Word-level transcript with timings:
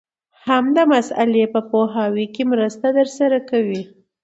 هم 0.45 0.65
د 0.77 0.79
مسألې 0.93 1.45
په 1.53 1.59
پوهاوي 1.71 2.25
کي 2.35 2.43
مرسته 2.51 2.87
درسره 2.97 3.37
کوي. 3.49 3.81